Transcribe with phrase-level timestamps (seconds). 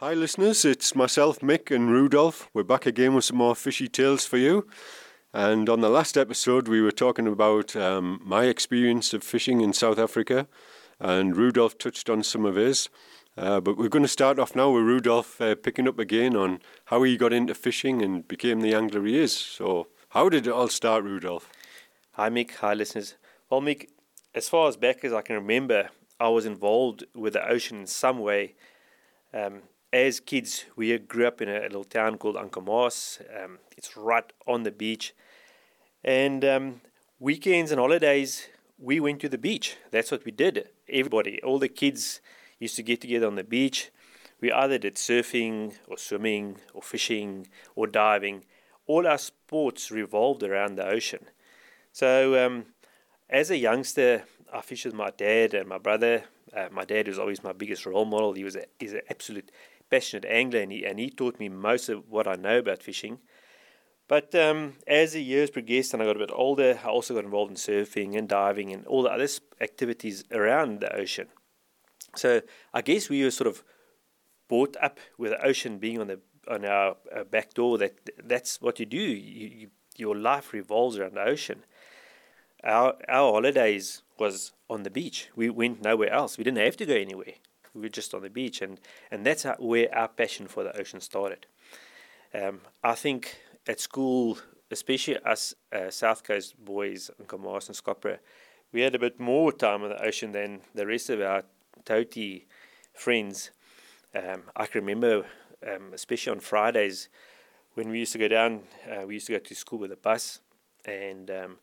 [0.00, 0.64] Hi, listeners.
[0.64, 2.48] It's myself, Mick, and Rudolph.
[2.54, 4.64] We're back again with some more fishy tales for you.
[5.34, 9.72] And on the last episode, we were talking about um, my experience of fishing in
[9.72, 10.46] South Africa,
[11.00, 12.88] and Rudolph touched on some of his.
[13.36, 16.60] Uh, but we're going to start off now with Rudolph uh, picking up again on
[16.84, 19.36] how he got into fishing and became the angler he is.
[19.36, 21.50] So, how did it all start, Rudolph?
[22.12, 22.52] Hi, Mick.
[22.60, 23.16] Hi, listeners.
[23.50, 23.88] Well, Mick,
[24.32, 25.90] as far as back as I can remember,
[26.20, 28.54] I was involved with the ocean in some way.
[29.34, 29.62] Um,
[29.92, 33.20] as kids, we grew up in a little town called Umkomaas.
[33.42, 35.14] Um, it's right on the beach.
[36.04, 36.80] And um,
[37.18, 38.48] weekends and holidays,
[38.78, 39.76] we went to the beach.
[39.90, 40.68] That's what we did.
[40.88, 42.20] Everybody, all the kids
[42.58, 43.90] used to get together on the beach.
[44.40, 48.44] We either did surfing or swimming or fishing or diving.
[48.86, 51.26] All our sports revolved around the ocean.
[51.92, 52.66] So, um,
[53.28, 56.24] as a youngster, I fished with my dad and my brother.
[56.54, 58.32] Uh, my dad was always my biggest role model.
[58.32, 59.50] He was a, he's an absolute
[59.90, 63.18] passionate angler, and he, and he taught me most of what I know about fishing.
[64.08, 67.24] But um, as the years progressed and I got a bit older, I also got
[67.24, 69.28] involved in surfing and diving and all the other
[69.60, 71.28] activities around the ocean.
[72.16, 72.40] So
[72.72, 73.62] I guess we were sort of
[74.48, 76.96] brought up with the ocean being on the on our,
[77.30, 77.76] back door.
[77.76, 78.96] That that's what you do.
[78.96, 81.64] You, you, your life revolves around the ocean.
[82.64, 85.28] Our our holidays was on the beach.
[85.36, 86.38] We went nowhere else.
[86.38, 87.34] We didn't have to go anywhere
[87.78, 90.78] we were just on the beach, and and that's how, where our passion for the
[90.78, 91.46] ocean started.
[92.34, 94.38] Um, I think at school,
[94.70, 98.18] especially us uh, South Coast boys in Kamas and Scottburgh,
[98.72, 101.44] we had a bit more time on the ocean than the rest of our
[101.84, 102.44] Toti
[102.92, 103.50] friends.
[104.14, 105.26] Um, I can remember,
[105.66, 107.08] um, especially on Fridays,
[107.74, 109.96] when we used to go down, uh, we used to go to school with a
[109.96, 110.40] bus,
[110.84, 111.56] and um,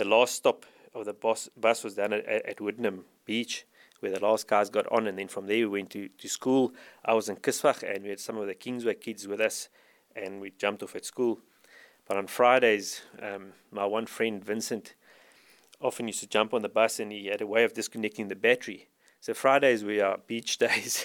[0.00, 3.66] the last stop of the bus, bus was down at, at Wittenham Beach,
[4.00, 6.72] where the last guys got on, and then from there we went to, to school.
[7.04, 9.68] I was in Kisvach, and we had some of the Kingsway kids with us,
[10.16, 11.40] and we jumped off at school.
[12.08, 14.94] But on Fridays, um, my one friend Vincent
[15.82, 18.36] often used to jump on the bus, and he had a way of disconnecting the
[18.36, 18.88] battery.
[19.20, 21.04] So Fridays we are beach days,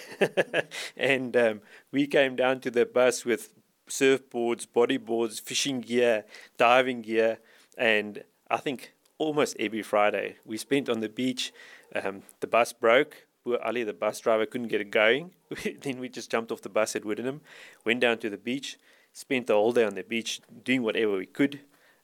[0.96, 3.54] and um, we came down to the bus with
[3.90, 6.24] surfboards, bodyboards, fishing gear,
[6.58, 7.40] diving gear,
[7.78, 11.52] and I think almost every Friday we spent on the beach
[11.96, 13.28] um, the bus broke.
[13.64, 15.32] Ali, the bus driver, couldn't get it going.
[15.82, 17.42] then we just jumped off the bus at Wittenham,
[17.86, 18.80] went down to the beach,
[19.14, 21.60] spent the whole day on the beach doing whatever we could.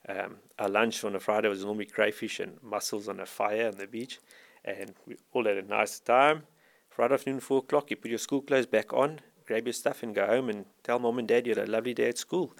[0.07, 3.77] Um, our lunch on a Friday was normally crayfish and mussels on a fire on
[3.77, 4.19] the beach,
[4.63, 6.43] and we all had a nice time.
[6.89, 10.13] Friday afternoon, four o'clock, you put your school clothes back on, grab your stuff, and
[10.13, 12.53] go home and tell mom and dad you had a lovely day at school.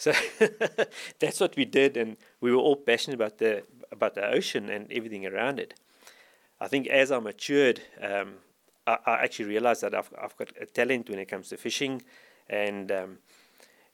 [0.00, 0.14] So
[1.18, 4.90] that's what we did, and we were all passionate about the about the ocean and
[4.90, 5.74] everything around it.
[6.58, 8.36] I think as I matured, um,
[8.86, 12.00] I, I, actually realized that I've, I've got a talent when it comes to fishing,
[12.48, 13.18] and um,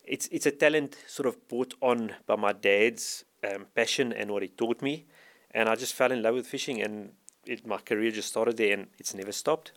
[0.04, 4.44] it's it's a talent sort of brought on by my dad's um, passion and what
[4.44, 5.06] he taught me,
[5.50, 7.14] and I just fell in love with fishing, and
[7.46, 9.72] it, my career just started there, and it's never stopped.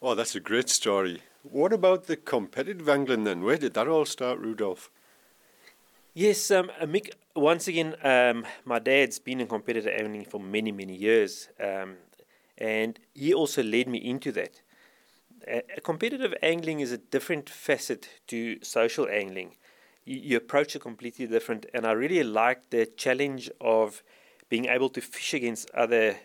[0.00, 1.22] Oh, that's a great story.
[1.42, 3.42] What about the competitive angling then?
[3.42, 4.90] Where did that all start, Rudolph?
[6.18, 10.72] Yes, um, uh, Mick, once again, um, my dad's been in competitive angling for many,
[10.72, 11.96] many years, um,
[12.56, 14.62] and he also led me into that.
[15.46, 19.56] Uh, competitive angling is a different facet to social angling.
[20.06, 24.02] You, you approach it completely different, and I really like the challenge of
[24.48, 26.16] being able to fish against other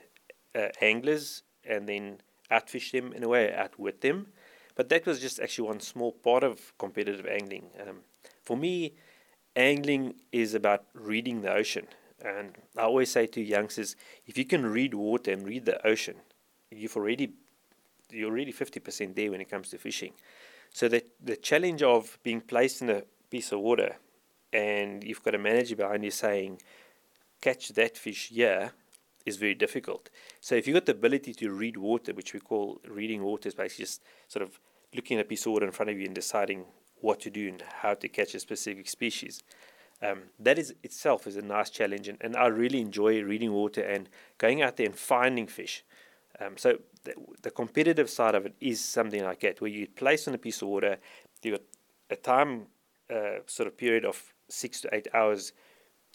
[0.56, 4.28] uh, anglers and then outfish them in a way, outwit them.
[4.75, 7.66] But that was just actually one small part of competitive angling.
[7.85, 7.97] Um,
[8.41, 8.94] for me,
[9.56, 11.88] angling is about reading the ocean.
[12.23, 13.95] And I always say to youngsters,
[14.28, 16.16] if you can read water and read the ocean,
[16.69, 17.34] you've already
[18.11, 20.13] you're already fifty percent there when it comes to fishing.
[20.73, 23.95] So the the challenge of being placed in a piece of water
[24.53, 26.61] and you've got a manager behind you saying,
[27.40, 28.73] catch that fish here
[29.25, 30.09] is very difficult.
[30.41, 33.56] So if you've got the ability to read water, which we call reading water is
[33.56, 34.59] basically just sort of
[34.94, 36.66] looking at a piece of water in front of you and deciding
[37.01, 39.43] what to do and how to catch a specific species.
[40.01, 43.81] Um, that is itself is a nice challenge, and, and I really enjoy reading water
[43.81, 45.83] and going out there and finding fish.
[46.39, 47.13] Um, so the,
[47.43, 50.61] the, competitive side of it is something like that, where you place on a piece
[50.63, 50.97] of water,
[51.43, 51.61] you got
[52.09, 52.63] a time
[53.13, 55.53] uh, sort of period of six to eight hours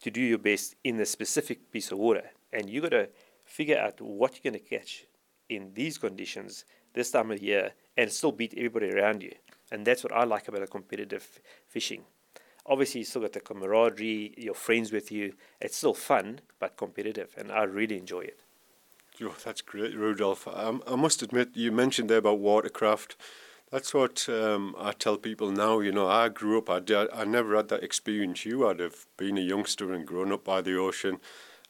[0.01, 3.09] to do your best in the specific piece of water, and you got to
[3.45, 5.05] figure out what you're going to catch
[5.49, 9.33] in these conditions this time of year and still beat everybody around you.
[9.71, 12.05] And that's what I like about a competitive fishing.
[12.65, 15.35] Obviously, you still got the camaraderie, your friends with you.
[15.61, 18.41] It's still fun, but competitive, and I really enjoy it.
[19.23, 20.47] Oh, that's great, Rudolph.
[20.49, 23.17] Um, I must admit, you mentioned there about watercraft.
[23.71, 25.81] That's what um, I tell people now.
[25.81, 26.69] You know, I grew up.
[26.69, 30.33] I did, I never had that experience you had of being a youngster and growing
[30.33, 31.19] up by the ocean.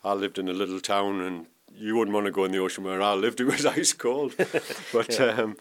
[0.02, 2.84] I lived in a little town, and you wouldn't want to go in the ocean
[2.84, 3.40] where I lived.
[3.42, 4.34] It was ice cold.
[4.92, 5.26] but Yeah.
[5.26, 5.56] um,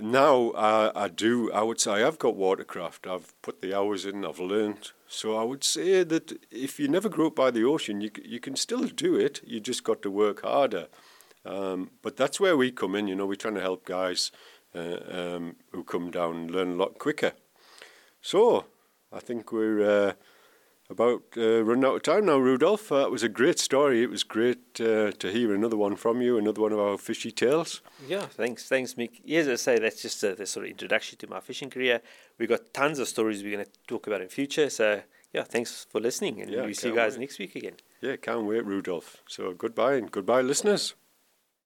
[0.00, 1.52] now I, I do.
[1.52, 3.06] I would say I've got watercraft.
[3.06, 4.24] I've put the hours in.
[4.24, 4.92] I've learned.
[5.06, 8.40] So I would say that if you never grew up by the ocean, you you
[8.40, 9.40] can still do it.
[9.44, 10.88] You just got to work harder.
[11.44, 13.08] Um, but that's where we come in.
[13.08, 14.30] You know, we're trying to help guys
[14.74, 17.32] uh, um, who come down learn a lot quicker.
[18.20, 18.66] So
[19.12, 20.12] I think we're uh,
[20.90, 22.90] about uh, running out of time now, Rudolph.
[22.90, 24.02] Uh, it was a great story.
[24.02, 27.30] It was great uh, to hear another one from you, another one of our fishy
[27.30, 27.80] tales.
[28.08, 29.20] Yeah, thanks, thanks, Mick.
[29.24, 32.00] Yes, as I say, that's just a, the sort of introduction to my fishing career.
[32.38, 34.68] We've got tons of stories we're going to talk about in future.
[34.68, 35.02] So,
[35.32, 37.20] yeah, thanks for listening, and Yeah, we see you guys wait.
[37.20, 37.74] next week again.
[38.00, 39.18] Yeah, can't wait, Rudolph.
[39.28, 40.94] So goodbye and goodbye, listeners.